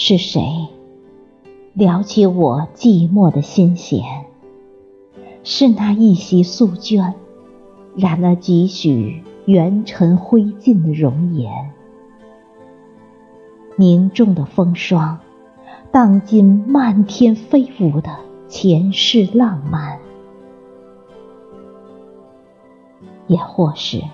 [0.00, 0.68] 是谁
[1.72, 4.04] 撩起我寂寞的心弦？
[5.42, 7.14] 是那一袭素绢，
[7.96, 11.50] 染了几许缘尘灰烬的容颜。
[13.74, 15.18] 凝重的风霜，
[15.90, 19.98] 荡尽漫天飞舞的前世浪漫。
[23.26, 24.04] 也或是，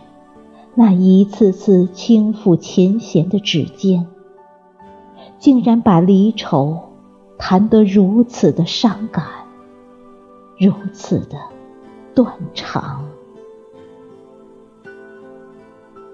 [0.74, 4.06] 那一次次轻抚琴弦的指尖，
[5.44, 6.80] 竟然把离愁
[7.36, 9.26] 弹得如此的伤感，
[10.58, 11.36] 如此的
[12.14, 13.04] 断肠，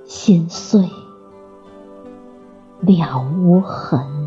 [0.05, 0.83] 心碎
[2.81, 4.20] 了无痕。